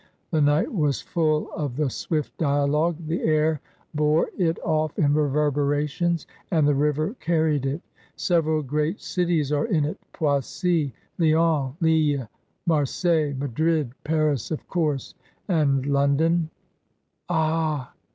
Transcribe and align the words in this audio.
The 0.31 0.41
night 0.41 0.73
was 0.73 0.99
full 0.99 1.51
of 1.51 1.75
the 1.75 1.91
swift 1.91 2.35
dialogue: 2.39 2.95
the 3.05 3.21
air 3.21 3.61
bore 3.93 4.29
it 4.35 4.57
off 4.63 4.97
in 4.97 5.13
reverberations, 5.13 6.25
and 6.49 6.67
the 6.67 6.73
river 6.73 7.15
carried 7.19 7.67
it." 7.67 7.83
Several 8.15 8.63
great 8.63 8.99
cities 8.99 9.51
are 9.51 9.67
in 9.67 9.85
it— 9.85 9.99
Poissy, 10.11 10.91
Lyons, 11.19 11.75
Lille, 11.81 12.27
Marseilles, 12.65 13.35
Madrid, 13.37 13.91
Paris 14.03 14.49
of 14.49 14.67
course. 14.67 15.13
A7id 15.47 15.85
London^ 15.85 16.49
"Ah 17.29 17.93